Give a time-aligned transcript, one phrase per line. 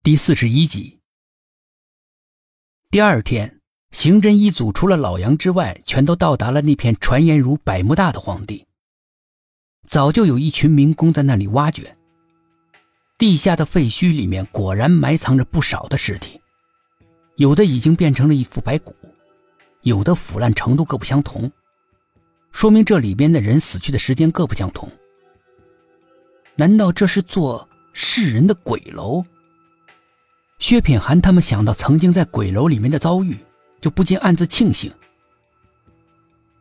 [0.00, 1.00] 第四十一集。
[2.88, 8.64] 第二天，刑侦一组除了老杨之外，全都到达了那片传言如百慕大的荒地。
[9.86, 11.94] 早就有一群民工在那里挖掘。
[13.18, 16.40] 地下的废墟里面果然埋藏着不少的尸体，
[17.36, 18.94] 有的已经变成了一副白骨，
[19.82, 21.50] 有的腐烂程度各不相同，
[22.52, 24.90] 说明这里边的人死去的时间各不相同。
[26.54, 29.22] 难道这是座世人的鬼楼？
[30.58, 33.38] 薛品涵他们想到曾经在鬼楼里面的遭遇，
[33.80, 34.92] 就不禁暗自庆幸。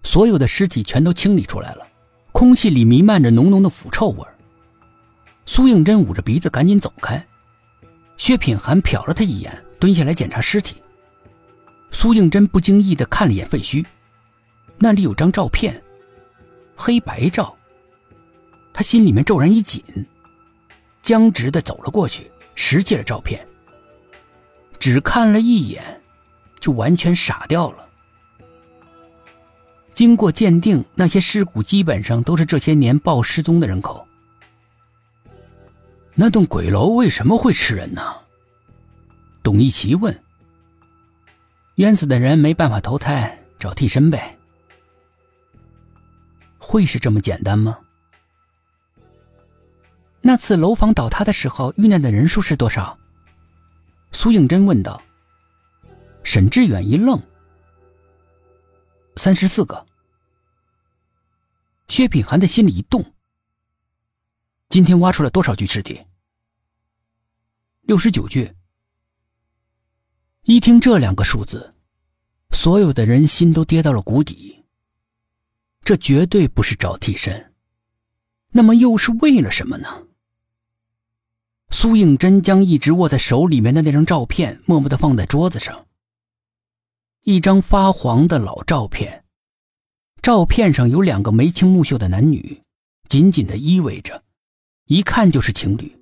[0.03, 1.85] 所有的尸体全都清理出来了，
[2.31, 4.25] 空气里弥漫着浓浓的腐臭味
[5.45, 7.25] 苏应真捂着鼻子赶紧走开，
[8.17, 10.75] 薛品涵瞟了他一眼，蹲下来检查尸体。
[11.91, 13.83] 苏应真不经意的看了一眼废墟，
[14.77, 15.81] 那里有张照片，
[16.75, 17.55] 黑白照。
[18.73, 19.83] 他心里面骤然一紧，
[21.01, 23.45] 僵直的走了过去，拾起了照片。
[24.89, 26.01] 只看了一眼，
[26.61, 27.89] 就完全傻掉了。
[29.93, 34.07] 经过鉴定，那些尸骨基本上都是这些年报失踪的人口。
[36.15, 38.01] 那栋鬼楼为什么会吃人呢？
[39.43, 40.17] 董一奇问。
[41.75, 44.37] 冤死的人没办法投胎，找替身呗。
[46.57, 47.77] 会是这么简单吗？
[50.21, 52.96] 那次楼房倒塌的时候，遇难的人数是多少？
[54.11, 55.01] 苏应真问道。
[56.23, 57.21] 沈志远一愣
[59.15, 59.85] ：“三十四个。”
[61.87, 63.13] 薛品涵的心里一动。
[64.69, 66.05] 今天挖出了多少具尸体？
[67.81, 68.53] 六十九具。
[70.43, 71.73] 一听这两个数字，
[72.51, 74.65] 所有的人心都跌到了谷底。
[75.83, 77.53] 这绝对不是找替身，
[78.49, 80.06] 那么又是为了什么呢？
[81.69, 85.85] 苏应真将一直握在手里面的那张照片默默的放在桌子上。
[87.23, 89.23] 一张发黄的老照片，
[90.21, 92.61] 照片上有两个眉清目秀的男女，
[93.09, 94.23] 紧紧的依偎着，
[94.85, 95.93] 一看就是情侣。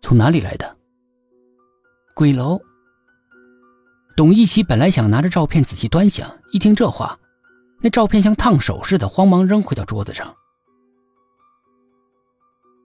[0.00, 0.76] 从哪里来的？
[2.14, 2.60] 鬼楼。
[4.16, 7.18] 董一奇本来想拿着照片仔细端详，一听这话，
[7.80, 10.36] 那照片像烫手似的，慌忙扔回到桌子上。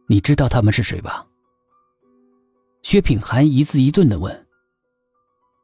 [0.10, 1.26] 你知道他们是谁吧？
[2.82, 4.48] 薛品涵一字一顿的问，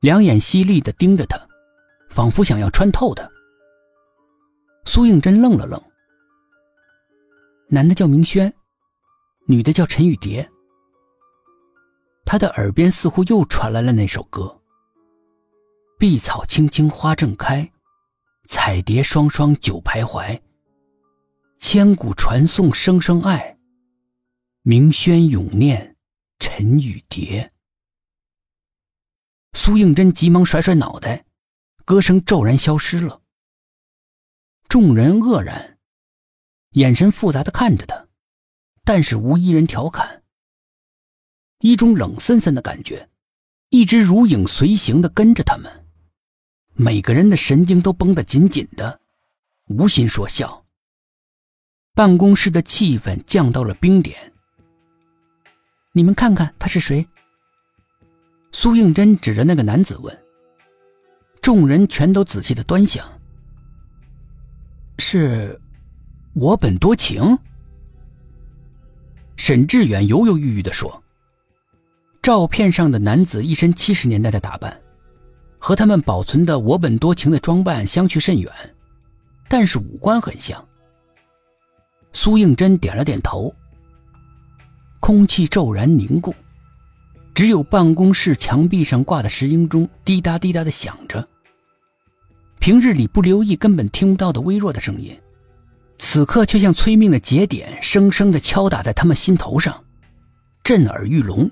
[0.02, 1.40] 两眼犀利的盯着他，
[2.10, 3.30] 仿佛想要穿透他。
[4.84, 5.82] 苏应真愣了愣。
[7.70, 8.54] 男的叫明轩，
[9.48, 10.48] 女的叫陈雨蝶。
[12.26, 14.62] 他的耳边似乎又传来了那首歌
[15.98, 17.72] ：“碧草青青花正开，
[18.48, 20.38] 彩蝶双双久徘徊。
[21.60, 23.58] 千古传颂声声爱。”
[24.66, 25.98] 明轩永念
[26.40, 27.52] 陈雨蝶，
[29.52, 31.26] 苏应真急忙甩甩脑袋，
[31.84, 33.22] 歌声骤然消失了。
[34.70, 35.78] 众人愕然，
[36.76, 38.08] 眼神复杂的看着他，
[38.86, 40.24] 但是无一人调侃。
[41.60, 43.10] 一种冷森森的感觉，
[43.68, 45.86] 一直如影随形的跟着他们，
[46.72, 49.02] 每个人的神经都绷得紧紧的，
[49.66, 50.66] 无心说笑。
[51.94, 54.33] 办公室的气氛降到了冰点。
[55.96, 57.08] 你们看看他是谁？
[58.52, 60.24] 苏应真指着那个男子问。
[61.40, 63.08] 众人全都仔细的端详。
[64.98, 65.60] 是，
[66.34, 67.38] 我本多情。
[69.36, 71.04] 沈志远犹犹豫豫的说
[72.24, 74.82] ：“照片上的男子一身七十年代的打扮，
[75.60, 78.52] 和他们保存的我本多情的装扮相去甚远，
[79.48, 80.68] 但是五官很像。”
[82.14, 83.54] 苏应真点了点头。
[85.06, 86.34] 空气骤然凝固，
[87.36, 91.28] 只有办公室墙壁上挂的石英钟滴答滴答的响着。
[92.58, 95.14] 平日里不留意根本听不到的微弱的声音，
[96.00, 99.84] 此刻却像催命的节点，生生的敲打在他们心头上，
[100.64, 101.52] 震耳欲聋。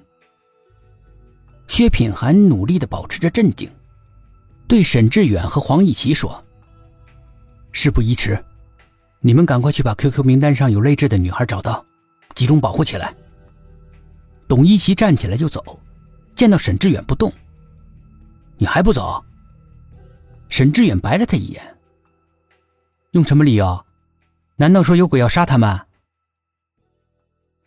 [1.67, 3.69] 薛品涵努力的保持着镇定，
[4.65, 6.41] 对沈志远和黄一奇说
[7.73, 8.41] ：“事不宜迟，
[9.19, 11.85] 你们赶快去把 QQ 名单上有泪痣的女孩找到，
[12.33, 13.13] 集中保护起来。”
[14.51, 15.79] 董一奇站起来就走，
[16.35, 17.31] 见到沈志远不动，
[18.57, 19.23] 你还不走？
[20.49, 21.63] 沈志远白了他一眼。
[23.11, 23.85] 用什么理由？
[24.57, 25.79] 难道说有鬼要杀他们？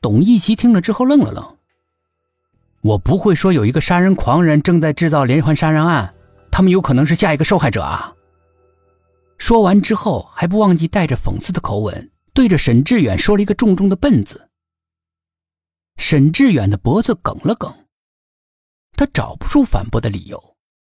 [0.03, 1.57] 董一奇听了之后愣了愣。
[2.83, 6.15] 我不会说有一个杀人狂人正在制造连环杀人案，
[6.51, 8.15] 他们有可能是下一个受害者啊。
[9.39, 14.51] 说完之后，还不忘记带着讽刺的口吻，对着沈志远说了一个重重的“笨”字。
[15.97, 17.87] 沈志远的脖子梗了梗。
[18.97, 20.54] 他找不出反驳的理由。